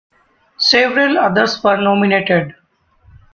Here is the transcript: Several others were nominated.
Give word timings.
Several 0.57 1.19
others 1.19 1.63
were 1.63 1.77
nominated. 1.77 2.55